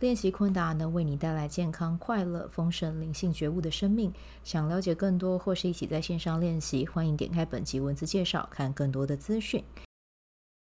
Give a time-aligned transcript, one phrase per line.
[0.00, 4.12] 练习昆达能为你带来健康、快乐、丰盛、灵性觉悟的生命。
[4.42, 9.62] 想了解更多或是一起在线上练习，欢迎点开本集文字介绍，看更多的资讯。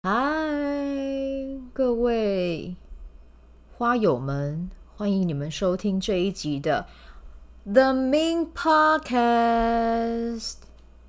[0.03, 0.11] 嗨，
[1.73, 2.75] 各位
[3.79, 6.87] 花友们，欢迎你们收听这一集的
[7.65, 10.57] The Min Podcast。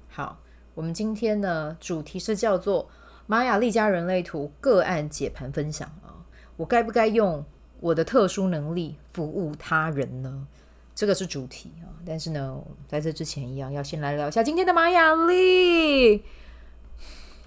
[0.10, 0.40] 好，
[0.76, 2.88] 我们今天呢，主题是叫做
[3.26, 6.24] 玛雅历加人类图个案解盘分享啊，
[6.56, 7.44] 我该不该用？
[7.82, 10.48] 我的特殊能力服务他人呢？
[10.94, 11.90] 这个是主题啊。
[12.06, 16.20] 但是呢，在这之前一样，要先来聊一下今天的玛雅丽。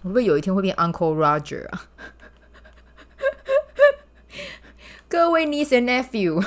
[0.02, 1.86] 会不会有一天会变 Uncle Roger 啊？
[5.08, 6.44] 各位 niece and nephew，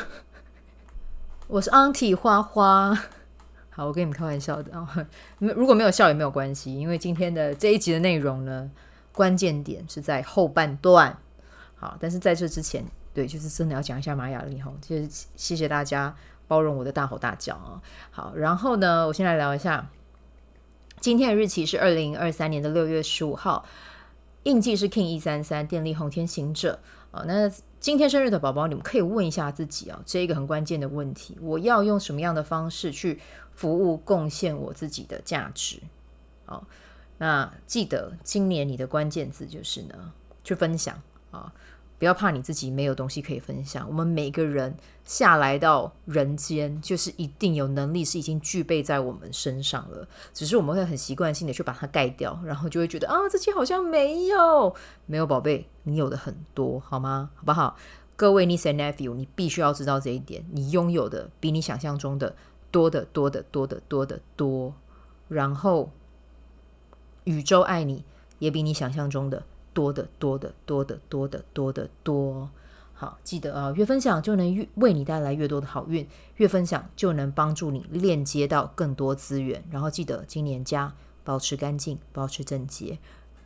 [1.48, 2.94] 我是 Auntie 花花。
[3.70, 5.08] 好，我跟你们开玩笑的啊。
[5.40, 8.70] 如果没有笑也没有关系，因为今天的这一集的内容呢，
[9.14, 11.18] 关键点是在后半段。
[11.78, 12.84] 好，但是在这之前。
[13.18, 16.16] 对，就是真的要讲一下玛雅历哈，就是谢谢大家
[16.48, 17.82] 包容我的大吼大叫啊。
[18.12, 19.90] 好，然后呢，我先来聊一下，
[21.00, 23.66] 今天的日期是二零二三年的六月十五号，
[24.44, 26.80] 印记是 King 一三三，电力红天行者
[27.10, 27.24] 啊。
[27.26, 33.20] 那今天生日的宝宝，你们可以问一下自己啊，这一个很关键的问题：我要用什么样的方式去
[33.56, 35.80] 服务、贡献我自己的价值？
[36.46, 36.68] 好，
[37.18, 41.02] 那记得今年你的关键字就是呢，去分享
[41.32, 41.52] 啊。
[42.00, 43.88] 不要怕你自己没有东西可以分享。
[43.88, 54.76] 我们每个人下来到人间，就是一定有能力是已经具备在我们身上了，只是我们会很习惯性的去把它盖掉，然后就会觉得啊，自己好像没有。
[55.08, 57.32] 没有宝贝，你有的很多，好吗？
[57.36, 57.76] 好不好？
[58.16, 62.36] 各位 niece and nephew，你必须要知道这一点，你拥有的比你想象中的
[62.72, 64.74] 多得多得多得多得多。
[65.28, 65.92] 然后，
[67.26, 68.06] 宇宙爱你，
[68.40, 69.44] 也比你想象中的。
[69.78, 72.50] 多的多的多的多的多的多，
[72.96, 76.08] 好，记得啊，越分享就能越为你带来越多的好运，
[76.38, 79.64] 越分享就能帮助你链接到更多资源。
[79.70, 80.92] 然后记得今年家
[81.24, 82.98] 保持干净，保持整洁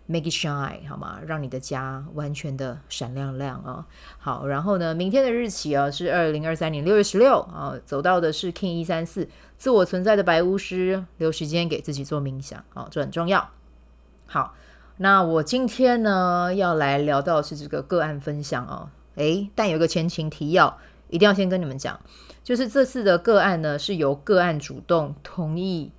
[0.05, 1.19] ，make it shine，好吗？
[1.27, 3.85] 让你的家完全的闪亮亮啊！
[4.17, 9.27] 好，然后呢，明天的日期啊是二零二三年六月十六啊，走到的是 King 一三四，
[9.57, 13.49] 自我存在的白巫师，留时间给自己做冥想啊，这很重要。
[14.25, 14.55] 好。
[15.01, 20.77] 那我今天呢，要来聊到是这个个案分享哦，诶，但有个前情提要，
[21.09, 21.99] 一定要先跟你们讲，
[22.43, 25.91] 就是这次的个案呢，是由个案主动同意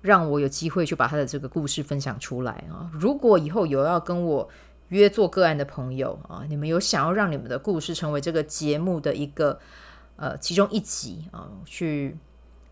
[0.00, 2.88] 让我有机会去把他的这个故事分享出来啊。
[2.94, 4.48] 如果以后有要跟我
[4.88, 9.58] 约做个案的朋友啊，你们有想要让你们的故事成为这个节目的一个
[10.16, 12.16] 呃其中一集啊，去。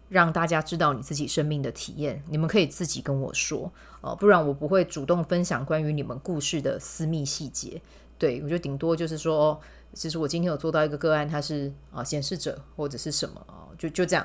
[0.09, 7.81] 让大家知道你自己生命的体验，你们可以自己跟我说哦，不然我不会主动分享关于你们故事的私密细节。
[8.17, 9.61] 对，我就顶多就是说，
[9.93, 14.25] 其实我今天有做到一个个案，他是啊显示者或者是什么啊，就就这样。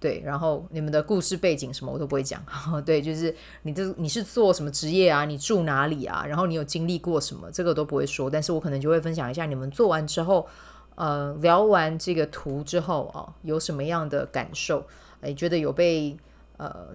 [0.00, 2.42] 对，然后你们的故事背景什么我都不会讲。
[2.84, 5.24] 对，就是你这你是做什么职业啊？
[5.24, 6.24] 你住哪里啊？
[6.26, 7.50] 然后你有经历过什么？
[7.52, 10.48] 这个都不会说，但是我可能就会分享一下你们做完之后。
[10.94, 14.86] 呃，聊完这个图之后啊，有什么样的感受？
[15.22, 16.16] 哎，觉得有被
[16.58, 16.88] 呃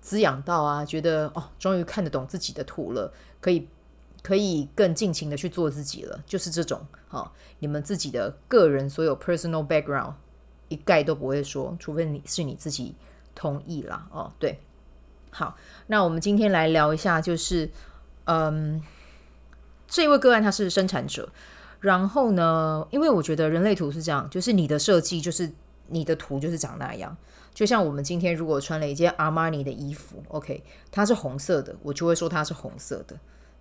[0.00, 0.84] 滋养到啊？
[0.84, 3.66] 觉得哦，终于看得懂自己的图了，可以
[4.22, 7.30] 可以更尽情的去做自己了，就是这种哈、哦。
[7.60, 10.12] 你们自己的个人所有 personal background
[10.68, 12.94] 一概都不会说，除非你是你自己
[13.34, 14.06] 同意啦。
[14.10, 14.60] 哦，对，
[15.30, 17.70] 好，那我们今天来聊一下，就是
[18.24, 18.82] 嗯，
[19.86, 21.28] 这位个案他是生产者。
[21.82, 25.50] 然后呢，因为我觉得人类图是这样，就是你的设计就是
[25.88, 27.14] 你的图就是长那样。
[27.52, 30.62] 就像我们今天如果穿了一件阿玛尼的衣服，OK，
[30.92, 33.18] 它是红色的，我就会说它是红色的。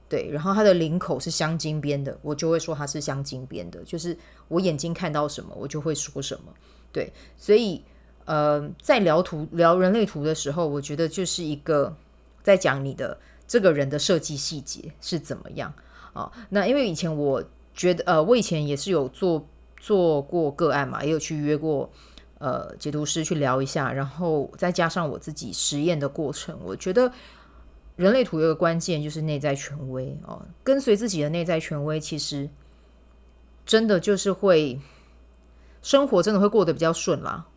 [0.08, 3.84] 对，然后它的领口是镶金边的，我就会说它是镶金边的。
[3.84, 4.16] 就是
[4.50, 6.54] 我眼睛看到什么，我就会说什么。
[6.92, 7.84] 对，所以
[8.26, 11.98] 呃，在聊图聊人类图的时候，我觉得就是一个
[12.44, 13.18] 在讲你的
[13.48, 15.74] 这个人的设计细节是怎么样
[16.14, 16.32] 啊。
[16.50, 17.44] 那因为以前我。
[17.74, 19.48] 觉得呃，我以前也是有做
[19.78, 21.90] 做过个案嘛，也有去约过
[22.38, 27.12] 呃解读师去聊一下，然后再加上我自己实验的过程，我觉得
[27.96, 32.50] 人类图有个关键就是内在权威哦，跟随自己的内在权威，其实
[33.66, 34.80] 真的就是会
[35.82, 37.48] 生活真的会过得比较顺啦。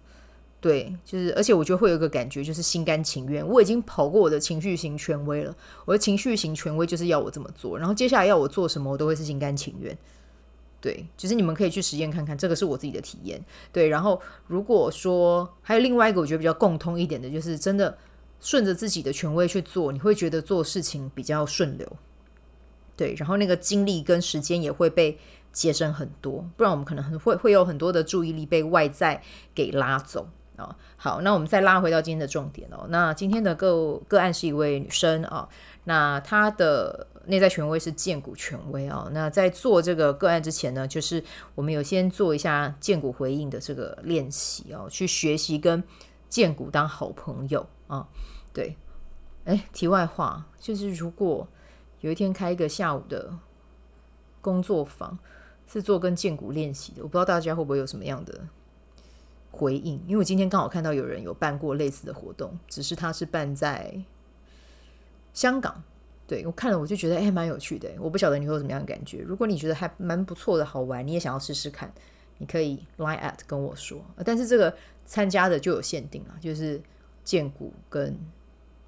[0.64, 3.46] 对，就是而且我觉得会有一个感觉，就是心甘情愿。
[3.46, 9.94] 我已经跑过我的情绪型权威了，我的情绪型权威就是要我这么做，然后接下来要我做什么，我都会是心甘情愿。
[10.81, 13.38] 对，就是你们可以去实验看看，这个是我自己的体验。
[13.70, 17.99] 对，然后如果说还有另外一个我觉得比较共通一点的，就是真的
[18.40, 21.87] 顺着自己的权威去做，你会觉得做事情比较顺流。
[22.96, 25.19] 对，然后那个精力跟时间也会被
[25.52, 29.22] 节省很多，不然我们可能很会会有很多的注意力被外在
[29.55, 30.26] 给拉走、
[30.56, 30.75] 哦。
[30.97, 32.87] 好，那我们再拉回到今天的重点哦。
[32.89, 35.49] 那今天的个个案是一位女生啊、哦，
[35.85, 39.11] 那她的内在权威是荐骨权威啊、哦。
[39.12, 41.23] 那在做这个个案之前呢，就是
[41.55, 45.83] 我们有先做一下荐骨回应的这个练习哦，去学习跟
[46.29, 48.06] 荐骨当好朋友啊、哦。
[48.53, 48.77] 对，
[49.45, 51.47] 哎，题外话就是如果。
[52.01, 53.33] 有一天开一个下午的
[54.43, 55.19] 工作坊，
[55.67, 58.43] 是做跟荐骨练习的，我不知道大家会不会有什么样的
[59.55, 59.95] 回应。
[60.06, 63.95] 因为我今天刚好看到有人有办过类似的活动，只是他是办在
[65.33, 65.83] 香港。
[66.27, 67.89] 对，我看了我就觉得哎，蛮有趣的。
[67.99, 69.19] 我不晓得你会有什么样的感觉。
[69.19, 71.93] 如果你觉得还蛮不错的，好玩，你也想要试试看，
[72.39, 74.05] 你可以 line at 跟我说。
[74.25, 74.75] 但是这个
[75.06, 76.83] 参加的就有限定了，就是
[77.23, 78.19] 荐股跟。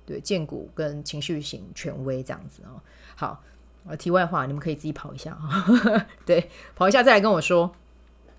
[0.06, 2.80] 对，荐股跟情绪型权威这样子、哦，
[3.16, 3.42] 好，
[3.88, 5.66] 呃，题外话，你们可以自己跑一下啊，
[6.24, 7.74] 对，跑一下再来跟我说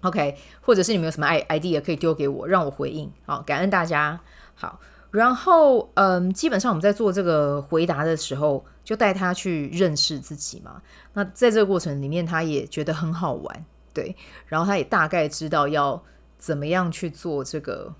[0.02, 4.20] ，OK，或者是你们有什么 idea 可以丢给我，让我回应，好，感恩大家，
[4.56, 4.80] 好，
[5.12, 10.82] 然后嗯，基本上我们在做这个回答的时候，就带他去认识自己嘛，
[11.14, 14.16] 那在这个过程里面，他也觉得很好玩，对，
[14.46, 16.04] 然后他也大概知道要
[16.38, 17.94] 怎么样去做这个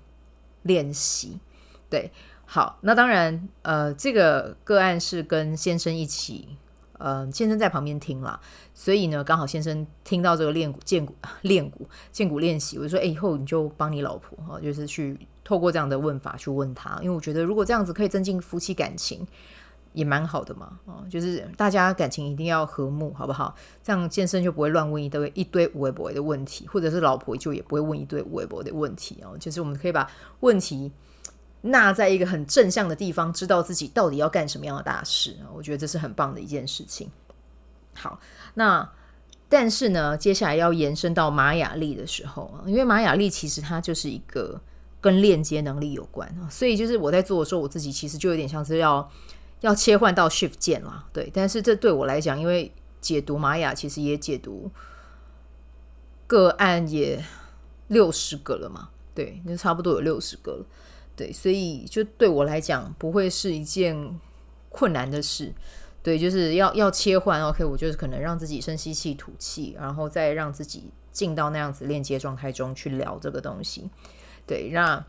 [0.62, 1.38] 练习，
[1.88, 2.10] 对。
[2.50, 6.56] 好，那当然，呃，这个个案是跟先生一起，
[6.98, 8.38] 呃，先生在旁边听啦，
[8.74, 19.26] 所以呢，刚好先生听到这个练骨、荐骨、 练骨、荐骨练习，我就说，哎，以后你就帮你老婆哈，就是去透过这样的问法去问他，因为我觉得如果这样子可以增进夫妻感情，
[19.92, 23.54] 也蛮好的嘛，哦，就是大家感情一定要和睦，好不好？
[23.82, 30.10] 这样健身就不会乱问一堆一堆无微不微的问题，或者是老婆就也不会问一堆无微不微的问题哦，就是我们可以把
[30.40, 30.90] 问题。
[31.60, 37.10] 那在一个很正向的地方，知道自己到底要干什么样的大事，我觉得这是很棒的一件事情。
[37.94, 38.20] 好，
[38.54, 38.88] 那
[39.48, 44.60] 但是呢，接下来要延伸到玛雅历的时候，因为玛雅历其实它就是一个
[45.00, 49.10] 跟链接能力有关，所以就是我在做的时候，我自己其实就有点像是要
[49.60, 51.28] 要切换到 Shift 键啦，对。
[51.34, 54.70] 但是这对我来讲，因为解读玛雅其实也解读
[56.28, 57.24] 个案也
[57.88, 60.66] 六十个了嘛，对，就差不多有六十个了。
[61.18, 64.20] 对，所以就对我来讲不会是一件
[64.68, 65.52] 困难的事。
[66.00, 73.90] 对，就是要要切换，OK，我就是可能让自己深吸气、吐气，然后再让自己进到那样子链接状态中去聊这个东西。
[74.46, 75.04] 对，那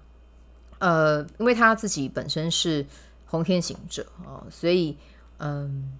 [0.79, 2.83] 呃，因为他自己本身是
[3.27, 4.97] 红天行者哦，所以
[5.37, 5.95] 嗯，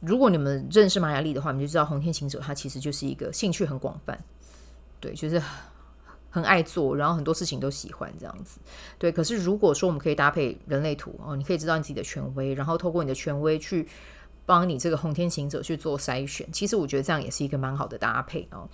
[0.00, 4.16] 如果你们认识玛雅丽的话，你就知道红天行者他其实就是一个兴趣很广泛，
[5.00, 5.42] 对，就是。
[6.30, 8.60] 很爱做，然后很多事情都喜欢这样子，
[8.98, 9.10] 对。
[9.10, 13.88] 可是如果说我们可以搭配人类图哦，你可以知道你自己的权威，然后透过你的权威去
[14.44, 16.46] 帮你这个红天行者去做筛选。
[16.52, 18.68] 其实我觉得这样也是一个蛮好的搭配哦，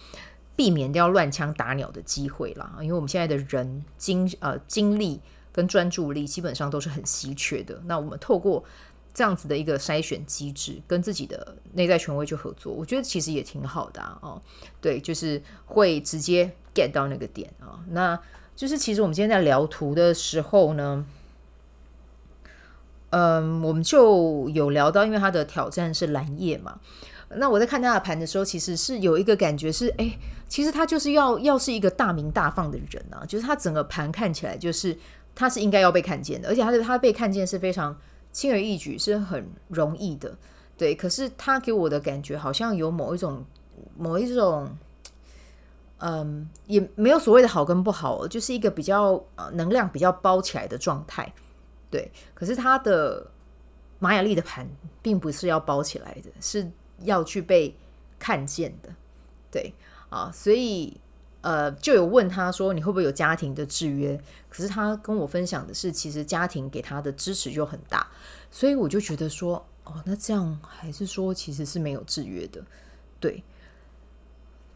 [0.57, 2.79] 避免掉乱枪打鸟的机会啦。
[2.81, 5.21] 因为我们现在的人精呃精力
[5.53, 7.81] 跟专注力基本上都是很稀缺的。
[7.87, 8.65] 那我们透过
[9.15, 14.19] 这样子的一个筛选机制，跟自己的内在权威去合作，我觉得其实也挺好的啊。
[14.21, 14.43] 哦，
[14.81, 17.79] 对，就是会直接 get 到那个点啊。
[17.91, 18.21] 那
[18.57, 21.07] 就是其实我们今天在聊图的时候呢，
[23.11, 26.81] 嗯，我们就有聊到，因为他的挑战是蓝夜嘛。
[27.37, 30.19] 那我在看他的盘的时候，其实是有一个感觉是，哎，
[30.49, 34.99] 其实他就是要要是一个大鸣大放的人啊，就是他整个盘看起来就是
[35.37, 37.97] 他是应该要被看见的，而且他的他被看见是非常。
[38.35, 40.37] 轻而易举是很容易的，
[40.77, 40.95] 对。
[40.95, 43.45] 可是他给我的感觉好像有某一种、
[43.97, 44.77] 某一种，
[45.99, 51.33] 嗯，也没有所谓的好跟不好，就是一个比较呃能量比较包起来的状态，
[51.91, 52.11] 对。
[52.35, 53.31] 可是他的
[54.01, 54.69] 玛雅历的盘
[55.01, 56.69] 并不是要包起来的，是
[57.03, 57.73] 要去被
[58.19, 58.91] 看见的，
[59.51, 59.73] 对
[60.11, 61.01] 啊，所以。
[61.45, 64.19] 呃，就有问他说，你会不会有家庭的制约？
[64.49, 68.07] 可是他跟我分享的是，其实家庭给他的支持就很大，
[68.51, 72.65] 所以我就觉得说，哦，那这样还是说其实是没有制约的，
[73.21, 73.45] 对。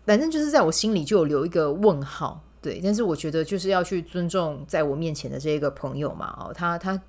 [0.05, 2.83] 反正就是在我心里就有留一个问号，对。
[2.85, 7.01] 但是我觉得就是要去尊重在我面前的这个朋友嘛，哦，他他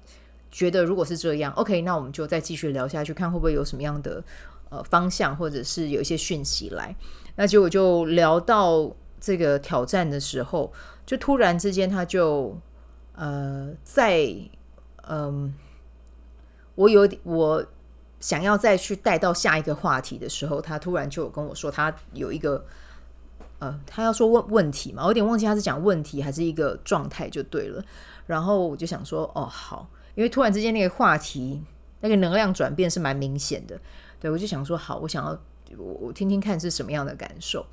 [0.50, 4.24] 觉得如果是这样，OK，那我们就再继续聊下去，看会不会有什么样的
[4.70, 6.96] 呃方向，或者是有一些讯息来。
[7.36, 8.96] 那结果就聊到。
[9.20, 10.72] 这个挑战的时候，
[11.06, 12.58] 就突然之间他就
[13.14, 14.34] 呃，在
[15.12, 15.54] 嗯、
[16.76, 17.66] 我有我
[18.20, 22.64] 想要再去带到下一个话题的时候，他突然就有跟我说，他有一个
[23.60, 27.84] 呃，他要说问问题嘛，我有点忘记他是讲问题还是一个状态就对了。
[28.28, 31.62] 然后我就想说，哦，好，因为突然之间那个话题
[32.02, 33.80] 那个能量转变是蛮明显的，
[34.20, 35.38] 对，我就想说，好，我想要
[35.78, 37.66] 我听听看是什么样的感受。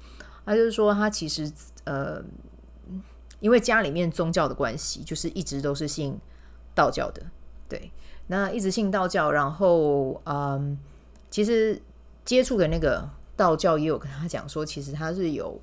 [0.46, 2.22] 他就是说，他其实呃，
[3.40, 6.16] 因为家里面宗教的关系，就是一直都是信
[6.72, 7.20] 道教的，
[7.68, 7.90] 对，
[8.28, 10.78] 那一直信道教，然后嗯，
[11.28, 11.82] 其实
[12.24, 15.60] 接触的那个道教也有跟他讲说，其实他是有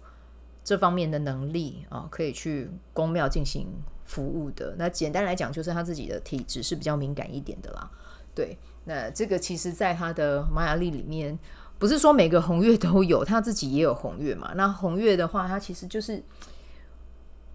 [0.66, 3.66] 这方面的能力啊，可以去宫庙进行
[4.04, 4.76] 服务的。
[4.78, 7.90] 那简单来讲，就是他自己的体质是比较敏感一点的啦，
[8.36, 8.58] 对。
[8.84, 11.40] 那这个其实在他的玛雅历里面。
[11.84, 14.54] 不是说每个红月都有，他自己也有红月嘛？
[14.56, 16.24] 那红月的话，它其实就是，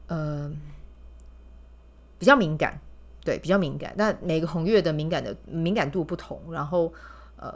[0.06, 0.52] 呃，
[2.18, 2.78] 比较敏感，
[3.24, 3.94] 对，比较敏感。
[3.96, 6.92] 那每个红月的敏感的敏感度不同，然后
[7.36, 7.54] 呃，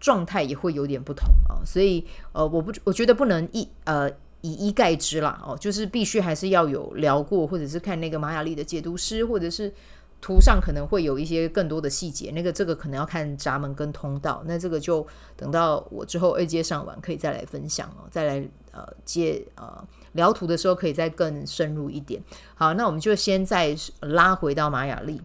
[0.00, 1.62] 状态也会有点不同啊。
[1.64, 4.10] 所以呃，我不，我觉得不能一呃
[4.40, 9.72] 以一概之啦哦，就是必须还是要有聊过，或者是看那个玛雅历的解读师，或者是。
[10.20, 22.22] 图上可能会有一些更多的细节，那个这个可能要看闸门跟通道，那这个就等到我之后二阶上完可以再来分享哦，再来呃接呃聊图的时候可以再更深入一点。
[22.54, 25.22] 好，那我们就先再拉回到玛雅丽，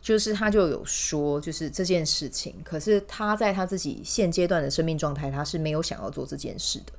[0.00, 6.92] 就是他就有说，就是这件事情，可是他在他自己现阶段的生命状态，他是没有想要做这件事的，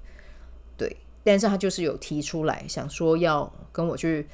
[0.78, 0.96] 对，
[1.26, 4.26] 但是他就是有提出来，想说要跟我去。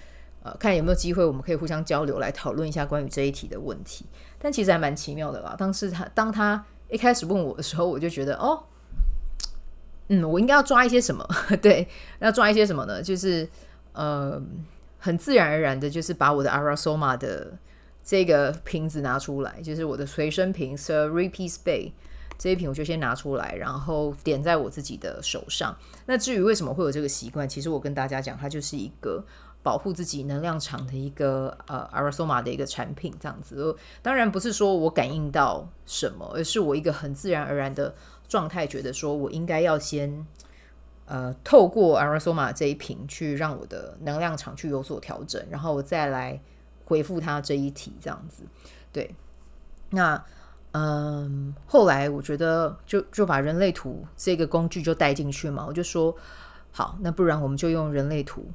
[0.45, 4.05] 呃，看有没有机会，我们可以互相交流，来讨论一下关于这一题的问题。
[4.37, 5.55] 但其实还蛮奇妙的啦？
[5.57, 8.61] 当时他当他一开始问我的时候，我就觉得，哦，
[10.09, 11.27] 嗯，我应该要抓一些什么？
[11.63, 11.87] 对，
[12.19, 13.01] 要抓一些什么呢？
[13.01, 13.49] 就是
[13.93, 14.39] 呃，
[14.99, 17.57] 很自然而然的，就是把我的 ara soma 的
[18.03, 21.91] 这个瓶子拿出来，就是我的随身瓶 Serapis Bey
[22.37, 25.75] 这一瓶，我就先拿出来，然后点在我自己的手上。
[26.05, 29.25] 那至于为什么会有这个习惯，其实我跟大家讲，它就是一个。
[29.65, 33.75] 保护自己能量场的一个呃，Aura-Soma 的一个产品，这样子。
[34.03, 37.95] 当然不是说我感应到什么，而是我一个很自然而然的
[38.27, 40.23] 状态，觉得说我应该要先
[41.07, 46.39] 呃，透过 Aura-Soma 这一瓶去让我的能量场去有所调整，然后我再来
[46.85, 48.43] 回复它这一题，这样子。
[48.93, 49.15] 对，
[49.89, 50.23] 那
[50.73, 56.15] 嗯，后来我觉得就就把人类图这个工具就带进去嘛，我就说
[56.71, 58.45] 好，那不然我们就用人类图。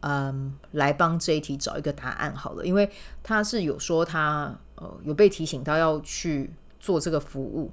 [0.00, 2.88] 嗯，来帮这一题找一个答案好了，因为
[3.20, 7.72] 他是有说他呃有被提醒到要去做这个服务，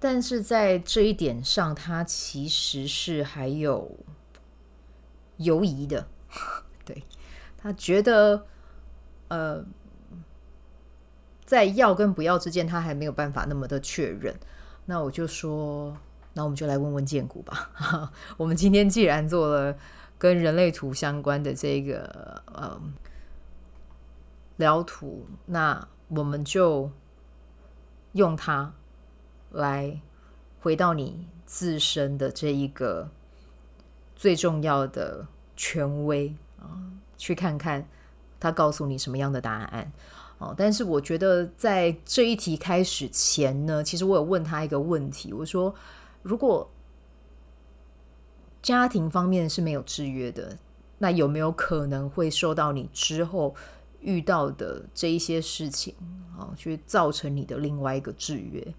[0.00, 3.94] 但是在这一点上，他其实是还有
[5.36, 6.06] 犹疑的。
[6.86, 7.04] 对，
[7.58, 8.46] 他觉得
[9.28, 9.62] 呃，
[11.44, 14.34] 在要跟不要之间，他还没有办法那么的确认。
[14.86, 15.94] 那我就说，
[16.32, 17.70] 那我们就来问问建谷吧。
[18.38, 19.76] 我们今天既然做了。
[20.22, 22.80] 跟人类图相关的这个呃
[24.54, 26.88] 疗图，那我们就
[28.12, 28.72] 用它
[29.50, 30.00] 来
[30.60, 33.10] 回到你自身的这一个
[34.14, 35.26] 最重要的
[35.56, 36.78] 权威啊，
[37.18, 37.84] 去看看
[38.38, 39.92] 他告诉你什么样的答案
[40.38, 40.54] 哦。
[40.56, 45.74] 但是我觉得在这一题开始前呢，其实我有问他一个问题，我说
[46.22, 46.70] 如果。
[48.62, 50.56] 家庭方面是没有制约的，
[50.98, 53.52] 那有没有可能会受到你之后
[54.00, 55.92] 遇到的这一些事情
[56.38, 58.74] 啊，去造成你的另外一个制约？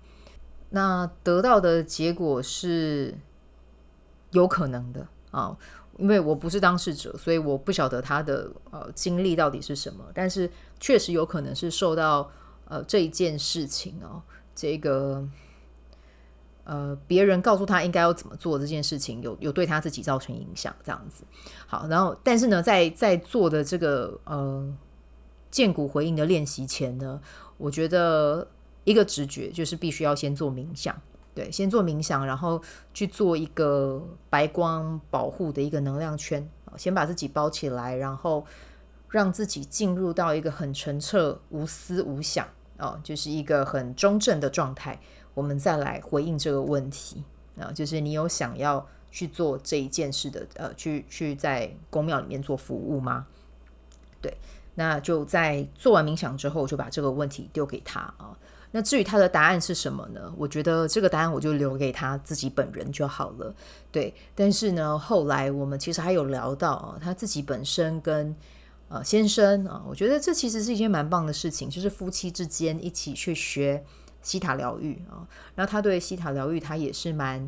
[0.69, 3.13] 那得到的结果是
[4.31, 5.57] 有可能的啊，
[5.97, 10.49] 因为我不是当事者，所以我不晓得他的呃经历到底是什么，但是
[10.79, 12.31] 确实有可能是受到
[12.65, 14.21] 呃这一件事情哦，
[14.55, 15.27] 这个。
[16.65, 21.25] 呃，别人告诉他应该要怎么做这件事情，有有对他自己造成影响，这样子。
[21.67, 24.73] 好，然后但是呢，在在做的这个呃
[25.51, 27.19] 荐骨回应的练习前呢，
[27.57, 28.47] 我觉得
[28.85, 30.95] 一个直觉就是必须要先做冥想，
[31.35, 32.61] 对，先做冥想，然后
[32.93, 38.45] 去做一个白光保护的一个能量圈，先把自己包起来，然后
[39.09, 44.97] 让自己进入到一个很澄澈、无思无想哦，就是一个很中正的状态。
[45.33, 47.23] 我们再来回应这个问题
[47.59, 53.27] 啊，就是你有想要去做这一件事的，呃，去去在宫庙里面做服务吗？
[54.21, 54.35] 对，
[54.75, 58.37] 那就在做完冥想之后，就把这个问题丢给他啊。
[58.75, 60.33] 那至于他的答案是什么呢？
[60.35, 63.53] 我觉得这个答案我就留给他自己本人就好了。
[63.91, 68.35] 对，但是呢，后来我们其实还有聊到啊，他自己本身跟
[68.87, 73.83] 呃先生啊，我觉得这其实是一件蛮棒的事情，就是夫妻之间一起去学
[74.23, 75.21] 西塔疗愈啊。
[75.53, 77.47] 那他对西塔疗愈他也是蛮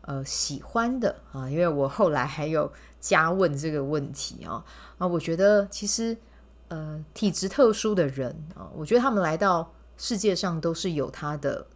[0.00, 4.64] 呃喜欢的啊，因为我后来还有加问这个问题啊
[4.98, 6.16] 啊，我觉得其实
[6.66, 11.68] 呃体质特殊的人啊，我觉得他们来到世界上都是有他的。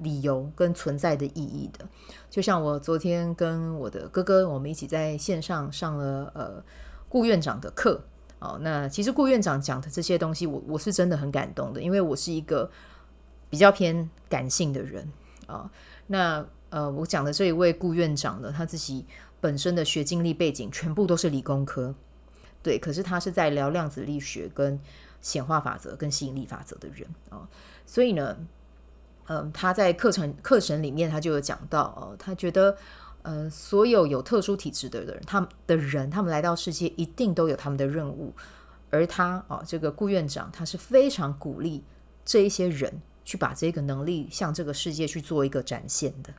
[0.00, 1.84] 理由跟存在的意义的，
[2.30, 6.62] 就像我昨天跟我的哥哥，我们一起在线上上了呃
[7.08, 8.00] 顾院长的课
[8.38, 8.56] 哦。
[8.60, 12.70] 那其实顾院长讲的这些东西，我我是真的很感动的，因为我是一个
[13.50, 15.10] 比较偏感性的人
[15.46, 15.70] 啊、
[16.06, 19.06] 那呃，我讲的这一位顾院长呢，他自己
[19.40, 21.94] 本身的学经历背景全部都是理工科，
[22.62, 24.78] 对，可是他是在聊量子力学、跟
[25.20, 27.48] 显化法则、跟吸引力法则的人啊、
[27.86, 28.36] 所以呢。
[29.30, 32.74] 嗯，他在课程课程里面，他就有讲到哦，他觉得，
[33.20, 38.32] 呃，所有有特殊体质的人，他们的人，他们来到世界一定都有他们的任务，
[38.88, 41.84] 而他哦，这个顾院长，他是非常鼓励
[42.24, 46.32] 这一些人去把这个能力向这个世界去做一个展现的。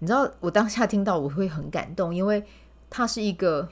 [0.00, 2.44] 你知道，我当下听到我会很感动，因为
[2.90, 3.68] 他是一个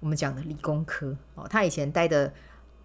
[0.00, 2.30] 我们讲的理工科哦，他以前待的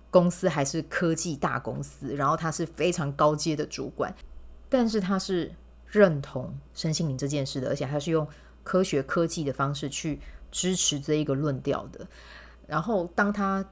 [0.10, 4.16] 公司还是科技大公司，然后他是非常高阶的主管。
[4.70, 5.51] 但是他是
[5.86, 8.25] 认同身心灵这件事的，而且他是用
[8.63, 12.08] 科学科技的方式去支持这一个论调的。
[12.68, 13.66] 然后当他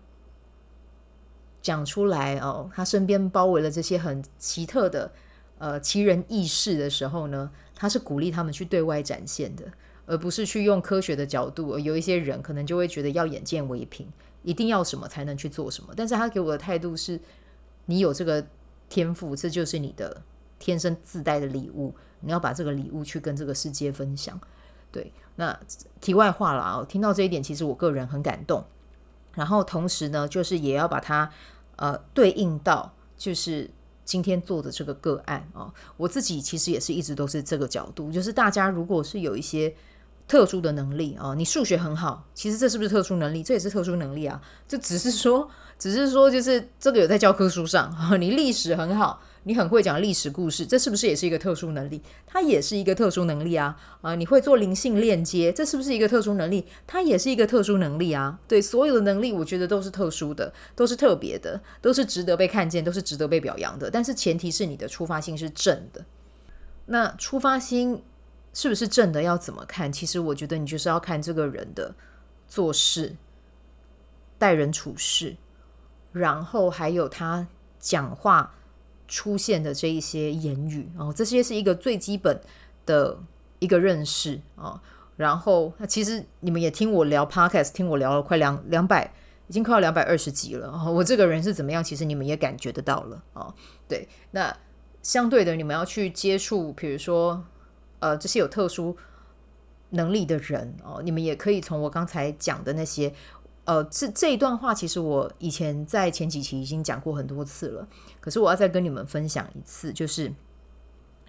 [1.61, 5.11] 讲出来哦，他身边包围了这些很奇特的
[5.57, 9.65] 呃奇人异事的时候呢，他是鼓励他们去对外展现的，
[10.05, 11.77] 而不是去用科学的角度。
[11.79, 14.07] 有一些人可能就会觉得要眼见为凭，
[14.43, 15.93] 一定要什么才能去做什么。
[15.95, 17.19] 但是他给我的态度是：
[17.85, 18.45] 你有这个
[18.87, 20.21] 天赋，这就是你的。
[20.61, 24.37] 天生自带的礼物，你要把这个礼物去跟这个世界分享。
[24.91, 25.57] 对，那
[26.01, 28.61] 题外话了啊，听到这一点，其实我个人很感动。
[29.33, 31.29] 然后同时呢，就是也要把它
[31.75, 33.70] 呃对应到就是
[34.05, 39.74] 今天做的这个个案啊，我自己其实也是一直都是这个角度，就是大家如果是有一些
[40.27, 43.42] 特殊的能力啊，你数学很好，其实这是不是特殊能力？
[43.44, 49.22] 这也是特殊能力啊，这只是说，只是说就是这个有在教科书上啊，你历史很好。
[49.43, 52.01] 你很会讲历史故事，这是不是也是一个特殊能力？
[52.27, 53.79] 它也是一个特殊能力啊！
[54.01, 56.67] 啊，你会做灵性链接，这是不是一个特殊能力？
[56.85, 58.37] 它也是一个特殊能力啊！
[58.47, 63.89] 对，所有的能力，我觉得都是特殊的，都是特别的，都是值得被看见，都是值得被表扬的。
[63.89, 66.05] 但是前提是你的出发心是正的。
[66.87, 68.03] 那出发心
[68.53, 69.21] 是不是正的？
[69.21, 69.91] 要怎么看？
[69.91, 71.95] 其实我觉得你就是要看这个人的
[72.47, 73.15] 做事、
[74.37, 75.37] 待人处事，
[76.11, 77.47] 然后还有他
[77.79, 78.53] 讲话。
[79.09, 82.39] 出现的这一些言语哦，这些是一个最基本
[82.85, 83.19] 的
[83.59, 84.81] 一个认识啊。
[85.17, 89.11] 然后，那其实你们也听我聊 Podcast，听我聊了快两两百，
[89.48, 90.72] 已经快要两百二十集了。
[90.89, 91.83] 我这个人是怎么样？
[91.83, 93.53] 其实你们也感觉得到了啊。
[93.85, 94.55] 对，那
[95.03, 97.43] 相对的，你们要去接触，比如说
[98.00, 98.95] 呃，这些有特殊
[99.89, 103.13] 能力的人哦，你们也可以从我刚才讲的那些。
[103.70, 107.88] 呃，这这一段话其实我以前在前几期已经讲过很多次了，
[108.20, 110.34] 可是我要再跟你们分享一次，就是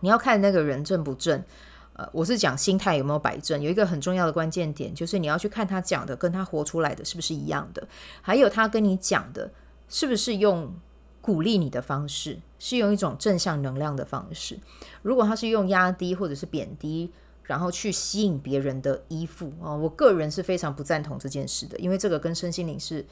[0.00, 1.44] 你要看那个人正不正。
[1.92, 7.86] 呃，我是讲心态有没有摆正，有一个很重要的关键点，就是你要去看他讲的跟他活出来的是不是一样的，
[8.22, 9.52] 还有他跟你讲的
[9.86, 10.74] 是不是用
[11.20, 14.58] 鼓励你的方式，是用一种正向能量的方式。
[15.02, 17.12] 如果他是用压低或者是贬低。
[17.50, 23.04] 然后去吸引别人的依附啊，我个人是非常不赞同这件事的，因为这个跟身心灵是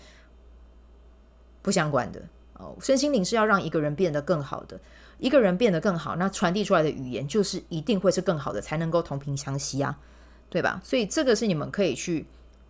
[1.60, 2.22] 不相关的
[2.52, 2.76] 哦。
[2.80, 4.78] 身心灵是要让一个人变得更好的，
[5.18, 9.98] 一个人变得更好，那传递出来的语言就是一定会是更好的，才能够同频相吸啊，
[10.48, 10.80] 对吧？
[10.84, 12.24] 所以这个是你们可以去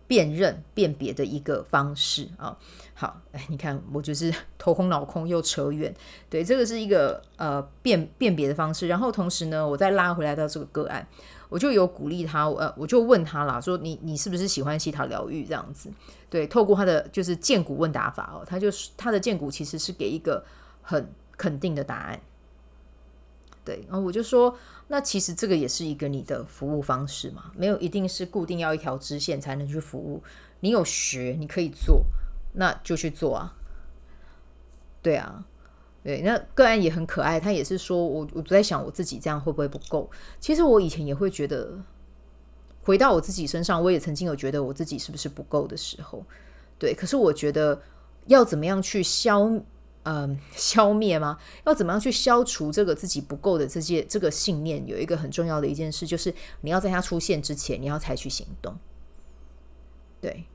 [0.07, 2.57] 辨认、辨别的一个方式啊。
[2.95, 5.93] 好，哎，你看我就是 头空脑空又扯远，
[6.31, 8.87] 对，这个是一个呃辨辨别的方式。
[8.87, 11.07] 然后同时呢，我再拉回来到这个个案。
[11.49, 15.89] 我就有鼓励他，呃，我就问他啦，说你你是不是喜欢希塔疗愈这样子？
[16.29, 20.45] 对，透过他的就是荐骨问答法哦，他就是他的荐骨其实是给一个
[20.83, 22.19] 很肯定的答案。
[23.65, 24.55] 对，然后我就说，
[24.87, 30.23] 那其实这个也是一个你的服务方式嘛，没有一定是固定要一条支线才能去服务，
[30.59, 32.05] 你有学你可以做，
[32.53, 33.55] 那就去做啊。
[35.01, 35.43] 对啊。
[36.03, 37.39] 对，那个案也很可爱。
[37.39, 40.09] 他也是说，我我在想我自己这样会不会不够？
[40.39, 41.77] 其实我以前也会觉得，
[42.83, 46.23] 回到我自己身上，我也曾经有觉得我自己是不是不够的时候。
[46.77, 47.81] 对，可是我觉得
[48.27, 49.51] 要怎么样去消，
[50.03, 51.37] 嗯、 消灭吗？
[51.65, 54.87] 要怎么样去消除这个自己不够的这些这个信念？
[54.87, 58.73] 有一个很重要的一件事，就是你要在它出现之前，你要采取行动。
[60.21, 60.45] 对，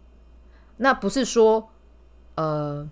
[0.79, 1.69] 那不是说。
[2.37, 2.91] 呃，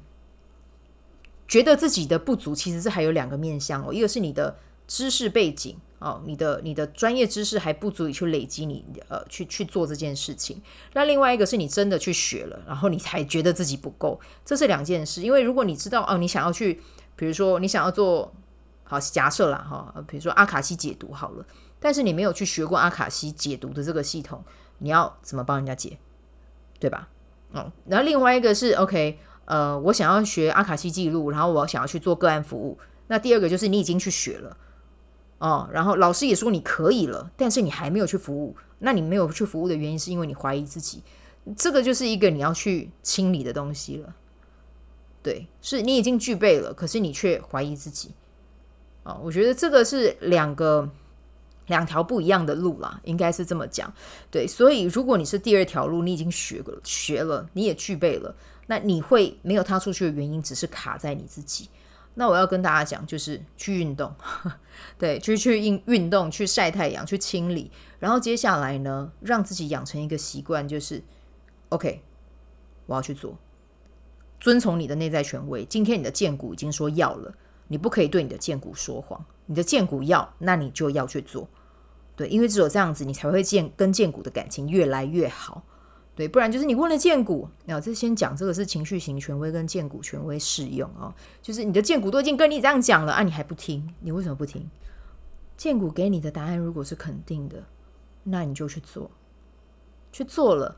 [1.52, 5.76] 觉得自己的不足，其实是还有两个面向哦，一个是你的知识背景。
[5.98, 10.62] 哦，你的你的专业知识还不足以去累积你呃去去做这件事情。
[10.94, 15.20] 那另外一个是你真的去学了，然后你才觉得自己不够，这是两件事。
[15.20, 16.80] 因为如果你知道哦，你想要去，
[17.16, 18.32] 比如说你想要做
[18.82, 21.46] 好假设啦哈，比如说阿卡西解读好了，
[21.78, 24.42] 但是你没有去学过阿卡西解读的这个系统，
[24.78, 25.98] 你要怎么帮人家解，
[26.80, 27.08] 对吧？
[27.52, 29.20] 哦，然后另外一个是 OK，
[29.52, 32.78] 呃，我想要学阿卡西记录，然后我想要去做个案服务。
[33.08, 34.56] 那第二个就是你已经去学了。
[35.40, 38.56] 哦，然后老师也说你可以了，但是你还没有去服务。
[38.78, 41.02] 那你没有去服务的原因，是因为你怀疑自己。
[41.54, 44.14] 这个就是一个你要去清理的东西了。
[45.22, 48.14] 对，是你已经具备了，可是你却怀疑自己。
[49.02, 50.88] 哦，我觉得这个是两个
[51.66, 53.92] 两条不一样的路啦，应该是这么讲。
[54.30, 58.34] 对，所以如果你是第二条路，你已经学了，学了，你也具备了，
[58.66, 61.68] 那你会没有踏出去的原因，只是卡在你自己。
[62.14, 64.14] 那我要跟大家讲，就是去运动，
[64.98, 71.02] 对，去去运运动，去晒太阳，去清理，然后接下来呢，让自己养成一个习惯，就是
[71.70, 72.02] OK，
[72.84, 73.38] 我要去做，
[74.38, 75.64] 遵从你的内在权威。
[75.64, 77.34] 今天你的荐骨已经说要了，
[77.68, 81.48] 你不可以对你的荐骨说谎，你的荐骨要，那你就要去做，
[82.14, 85.64] 对，因为只有这样子，你才会见跟荐骨的感情越来越好。
[86.14, 94.68] 对，不然就是你问了荐股，那这先讲这个是情绪型权威跟荐股权威适用哦，就是你的荐股都已经跟你这样讲了啊，你还不听，你为什么不听？
[95.56, 97.64] 荐股给你的答案如果是肯定的，
[98.24, 99.10] 那你就去做，
[100.12, 100.76] 去做了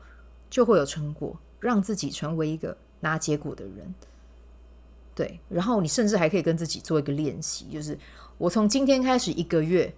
[0.49, 3.93] 就会有成果，让自己成为一个拿结果的人。
[5.13, 7.99] 对，然后你甚至还可以跟自己做一个练习，就是
[8.37, 9.93] 我从今天开始一个月，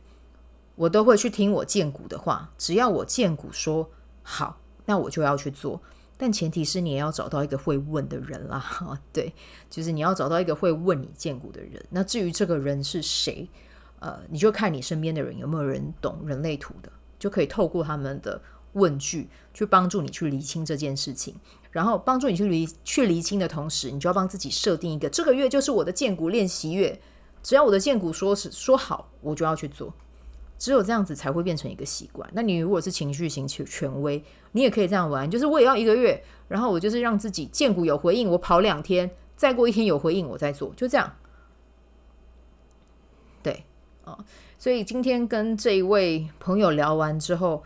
[0.74, 3.92] 我都会去听我荐股的话，只要我荐股说
[4.24, 4.58] 好。
[4.88, 5.80] 那我就要去做，
[6.18, 9.00] 但前提是你也要找到一个会问的人啦。
[9.14, 9.32] 对，
[9.70, 11.80] 就是你要找到一个会问你荐骨的人。
[11.92, 13.48] 那至于这个人是谁，
[14.00, 18.42] 呃，你就看你身边的人有没有人懂人类图的，就可以透过他们的
[18.74, 21.36] 问句去帮助你去厘清这件事情。
[21.70, 27.00] 然后帮助你去厘去厘清的同时，你就要帮自己设定一个这个月就是我的荐骨练习月，
[27.44, 29.94] 只要我的荐骨说是说好，我就要去做。
[30.58, 32.28] 只有这样子才会变成一个习惯。
[32.34, 41.16] 那你如果是情绪型权威，你也可以这样玩，就是我也要一个月，然后我就是让自己见骨有回应，我跑两天，再过一天有回应，我再做，就这样。
[43.44, 43.64] 对，
[44.04, 44.18] 啊，
[44.58, 47.64] 所以今天跟这一位朋友聊完之后，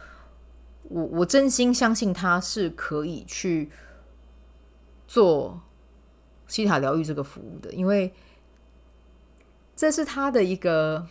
[0.84, 3.71] 我我真心相信他是可以去
[5.08, 5.62] 做
[6.47, 8.13] 西塔疗愈这个服务的，因为
[9.75, 11.08] 这是他的一个。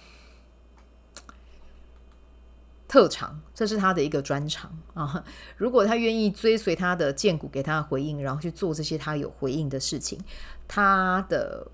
[2.90, 5.24] 特长，这是他的一个专长 啊！
[5.56, 10.18] 如果他愿意追随他的荐骨给他回应，然后去做这些他有回应的事情，
[10.66, 11.64] 他的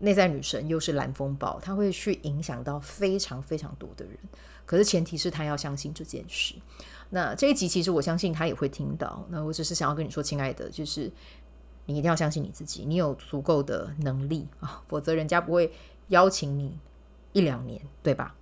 [0.00, 4.18] 内在女神又是蓝风暴，他会去影响到非常非常多的人。
[4.66, 6.56] 可是前提是他要相信这件事。
[7.10, 9.24] 那这一集其实我相信他也会听到。
[9.30, 11.08] 那我只是想要跟你说，亲爱的，就是
[11.86, 15.72] 你一定要相信你自己，你有足够的能力啊，否则人家不会
[16.08, 16.76] 邀请你
[17.32, 18.34] 一两年，对吧？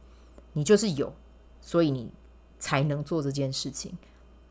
[0.55, 1.15] 你就是有，
[1.61, 2.11] 所以你。
[2.63, 3.93] 才能做这件事情，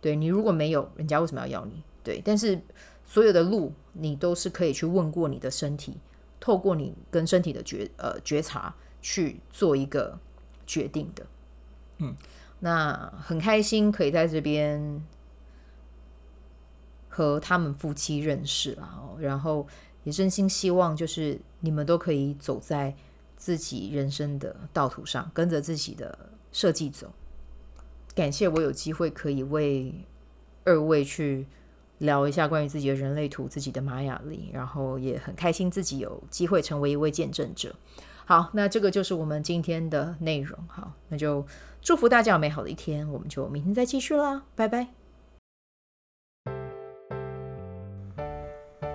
[0.01, 1.81] 对，你如果没有，人家为什么要要你？
[2.03, 2.61] 对，但是
[3.05, 5.95] 所有的路你都是可以去问过你的身体，
[6.37, 10.19] 透过你跟身体的觉呃觉察去做一个
[10.67, 11.25] 决定的。
[11.99, 12.13] 嗯，
[12.59, 15.01] 那很开心可以在这边
[17.07, 19.65] 和他们夫妻认识了哦，然后
[20.03, 22.93] 也真心希望就是你们都可以走在
[23.37, 26.19] 自己人生的道途上，跟着自己的
[26.51, 27.09] 设计走。
[28.13, 29.93] 感谢我有机会可以为
[30.65, 31.45] 二位去
[31.99, 37.75] 聊一下关于自己的人类图、自己的玛雅历，然后也很开心自己有机会成为一位见证者。
[38.25, 40.57] 好，那这个就是我们今天的内容。
[40.67, 41.45] 好，那就
[41.81, 45.00] 祝福大家有美好的一天，我们就明天再继续啦，拜拜。